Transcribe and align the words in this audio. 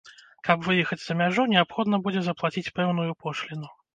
Каб 0.47 0.63
выехаць 0.67 0.97
за 1.03 1.15
мяжу, 1.19 1.45
неабходна 1.53 2.01
будзе 2.07 2.21
заплаціць 2.27 2.73
пэўную 2.79 3.09
пошліну. 3.27 3.73